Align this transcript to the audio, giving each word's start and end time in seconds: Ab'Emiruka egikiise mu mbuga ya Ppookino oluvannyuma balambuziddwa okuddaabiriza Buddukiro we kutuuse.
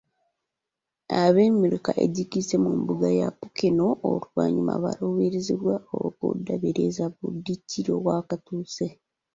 Ab'Emiruka 1.21 1.91
egikiise 2.05 2.55
mu 2.63 2.71
mbuga 2.79 3.07
ya 3.19 3.27
Ppookino 3.31 3.87
oluvannyuma 4.09 4.73
balambuziddwa 4.83 5.75
okuddaabiriza 6.05 7.05
Buddukiro 7.17 7.93
we 8.05 8.15
kutuuse. 8.27 8.87